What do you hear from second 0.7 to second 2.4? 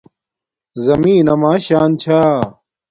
زمین اما شان چھا